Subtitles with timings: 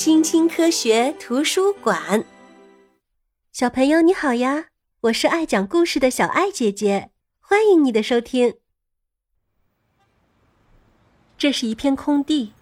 [0.00, 2.24] 青青科学图书馆。
[3.52, 4.68] 小朋友你好呀，
[5.02, 8.54] 我是爱讲故事的小爱姐姐，欢迎你的收听。
[11.36, 12.54] 这是一片空地，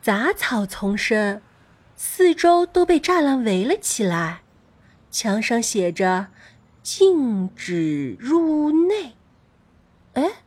[0.00, 1.42] 杂草丛生，
[1.96, 4.40] 四周都被栅栏围了起来，
[5.10, 6.28] 墙上写着
[6.82, 9.16] “禁止入内”。
[10.14, 10.44] 哎，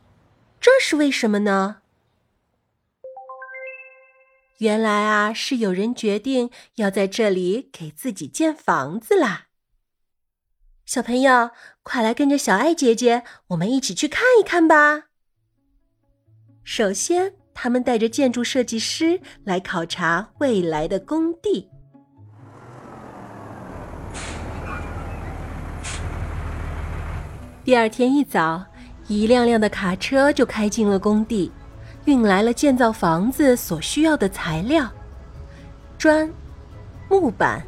[0.60, 1.82] 这是为什么呢？
[4.58, 9.46] 原来啊，是有人决定要在这里给自己建房子啦。
[10.86, 11.50] 小朋友，
[11.82, 15.04] 快来跟着小爱姐姐，我们一起去看一看吧。
[16.62, 21.68] 首先，他们带着建筑设计师来考察未来的工地。
[27.64, 28.64] 第二天一早，
[29.08, 31.50] 一辆辆的卡车就开进了工地。
[32.04, 34.90] 运来了建造房子所需要的材料：
[35.96, 36.30] 砖、
[37.08, 37.64] 木板、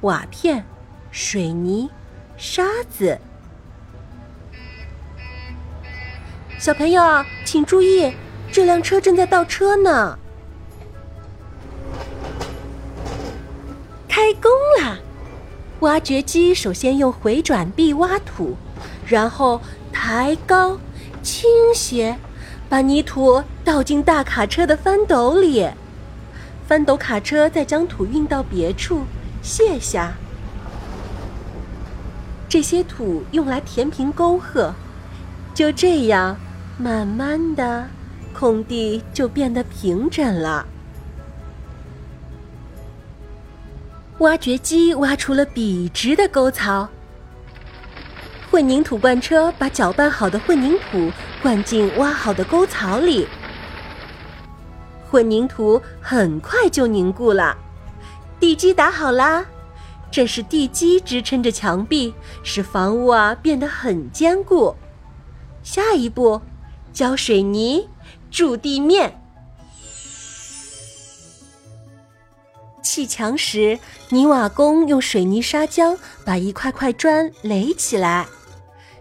[0.00, 0.64] 瓦片、
[1.10, 1.90] 水泥、
[2.38, 3.18] 沙子。
[6.58, 7.02] 小朋友，
[7.44, 8.10] 请注意，
[8.50, 10.18] 这辆车正在倒车呢。
[14.08, 14.96] 开工啦！
[15.80, 18.56] 挖掘机首先用回转臂挖土，
[19.06, 19.60] 然后
[19.92, 20.78] 抬高、
[21.22, 22.16] 倾斜。
[22.68, 25.68] 把泥土倒进大卡车的翻斗里，
[26.66, 29.04] 翻斗卡车再将土运到别处
[29.40, 30.14] 卸下。
[32.48, 34.72] 这些土用来填平沟壑，
[35.54, 36.36] 就这样，
[36.78, 37.86] 慢慢的，
[38.32, 40.66] 空地就变得平整了。
[44.18, 46.88] 挖掘机挖出了笔直的沟槽。
[48.56, 51.12] 混凝土罐车把搅拌好的混凝土
[51.42, 53.28] 灌进挖好的沟槽里，
[55.10, 57.54] 混凝土很快就凝固了。
[58.40, 59.44] 地基打好啦，
[60.10, 64.74] 这是地基支撑着墙壁，使房屋啊变得很坚固。
[65.62, 66.40] 下一步，
[66.94, 67.86] 浇水泥，
[68.30, 69.20] 筑地面。
[72.82, 73.78] 砌墙时，
[74.08, 78.26] 泥瓦工用水泥砂浆把一块块砖垒起来。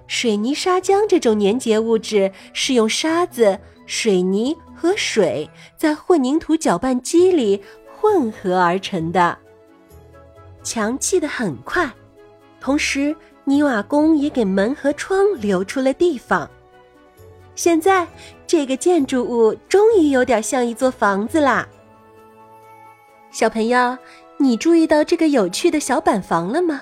[0.08, 7.62] 水泥砂浆这种粘结物质是用沙子、水泥和水在混凝土搅拌机里
[7.92, 9.38] 混合而成的。
[10.64, 11.90] 墙砌得很快，
[12.60, 16.50] 同时泥瓦工也给门和窗留出了地方。
[17.56, 18.08] 现在
[18.46, 21.68] 这个建筑物终于有点像一座房子啦。
[23.32, 23.98] 小朋友，
[24.38, 26.82] 你注意到这个有趣的小板房了吗？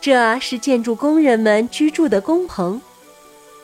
[0.00, 2.80] 这是建筑工人们居住的工棚，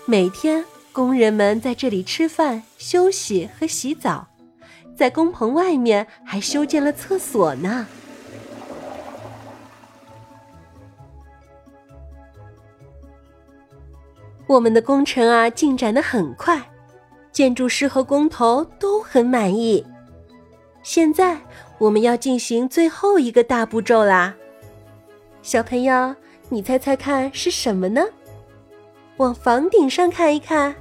[0.07, 4.27] 每天工人们在这里吃饭、休息和洗澡，
[4.97, 7.87] 在工棚外面还修建了厕所呢。
[14.49, 16.61] 我们的工程啊进展的很快，
[17.31, 19.87] 建筑师和工头都很满意。
[20.83, 21.39] 现在
[21.79, 24.35] 我们要进行最后一个大步骤啦，
[25.41, 26.17] 小朋友。
[26.53, 28.05] 你猜猜看是什么呢？
[29.17, 30.77] 往房顶上看一看。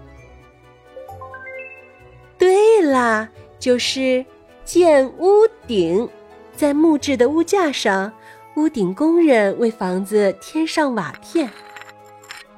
[2.38, 4.26] 对啦，就是
[4.66, 6.10] 建屋顶。
[6.54, 8.12] 在木质的屋架上，
[8.58, 11.50] 屋顶工人为房子添上瓦片。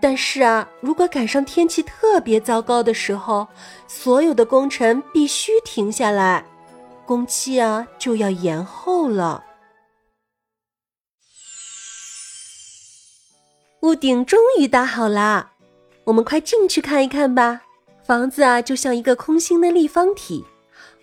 [0.01, 3.47] 但是啊，如果赶上天气特别糟糕的时候，
[3.87, 6.43] 所有的工程必须停下来，
[7.05, 9.43] 工期啊就要延后了。
[13.83, 15.51] 屋顶终于搭好啦，
[16.05, 17.63] 我们快进去看一看吧。
[18.05, 20.45] 房子啊，就像一个空心的立方体。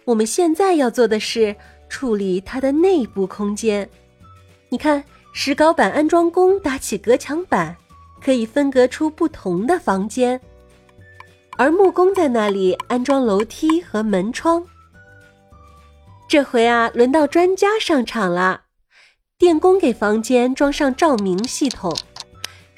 [0.07, 1.55] 我们现在要做的是
[1.91, 3.87] 处理它的内部空间。
[4.71, 5.05] 你看，
[5.35, 7.77] 石膏板安装工搭起隔墙板，
[8.25, 10.41] 可以分隔出不同的房间。
[11.59, 14.65] 而木工在那里安装楼梯和门窗。
[16.27, 18.63] 这回啊，轮到专家上场了。
[19.37, 21.95] 电工给房间装上照明系统。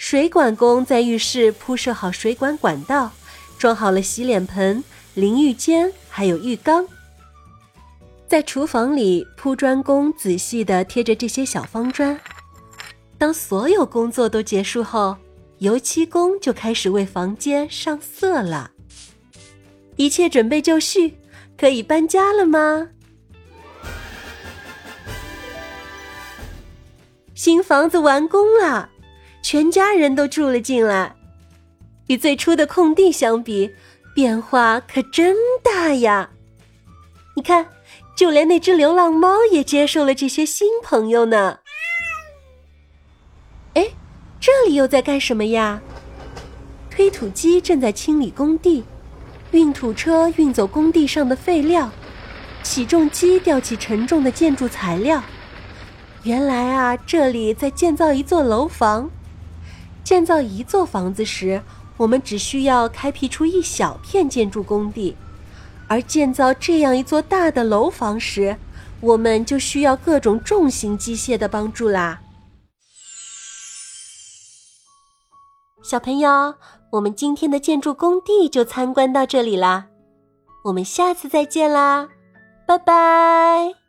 [0.03, 3.13] 水管工在浴室铺设好水管管道，
[3.57, 4.83] 装好了洗脸盆、
[5.15, 6.85] 淋浴间，还有浴缸。
[8.27, 12.21] 在厨房里，铺砖工仔细地贴着这些小方砖。
[13.17, 15.17] 当所有工作都结束后，
[15.59, 18.73] 油漆工就开始为房间上色了。
[19.95, 21.15] 一切准备就绪，
[21.57, 22.89] 可以搬家了吗？
[27.37, 28.89] 新房子完工了。
[29.43, 31.15] 全家人都住了进来，
[32.07, 33.71] 与最初的空地相比，
[34.15, 36.31] 变化可真大呀！
[37.35, 37.67] 你看，
[38.17, 41.59] 就连那只流浪猫也接受了这些新朋友呢。
[43.75, 43.89] 哎，
[44.41, 45.83] 这里又在干什么呀？
[46.89, 48.85] 推土机正在清理工地，
[49.51, 51.91] 运土车运走工地上的废料，
[52.63, 55.23] 起重机吊起沉重的建筑材料。
[56.23, 59.11] 原来啊，这里在建造一座楼房。
[60.05, 61.63] 建造一座房子时，
[61.97, 65.15] 我们只需要开辟出一小片建筑工地；
[65.89, 68.57] 而建造这样一座大的楼房时，
[69.01, 72.21] 我们就需要各种重型机械的帮助啦。
[75.83, 76.55] 小朋友。
[76.93, 79.87] 我们今天的建筑工地就参观到这里啦，
[80.65, 82.07] 我们下次再见啦，
[82.67, 83.82] 拜拜。